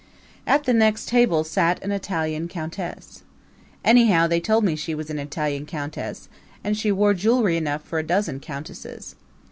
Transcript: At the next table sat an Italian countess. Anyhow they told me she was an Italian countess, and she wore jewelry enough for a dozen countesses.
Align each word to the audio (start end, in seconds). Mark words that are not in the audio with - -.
At 0.47 0.63
the 0.63 0.73
next 0.73 1.09
table 1.09 1.43
sat 1.43 1.83
an 1.83 1.91
Italian 1.91 2.47
countess. 2.47 3.21
Anyhow 3.85 4.25
they 4.25 4.39
told 4.39 4.63
me 4.63 4.75
she 4.75 4.95
was 4.95 5.11
an 5.11 5.19
Italian 5.19 5.67
countess, 5.67 6.27
and 6.63 6.75
she 6.75 6.91
wore 6.91 7.13
jewelry 7.13 7.55
enough 7.55 7.83
for 7.83 7.99
a 7.99 8.03
dozen 8.03 8.39
countesses. 8.39 9.15